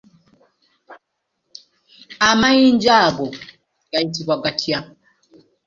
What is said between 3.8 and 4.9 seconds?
gayitibwa gatya?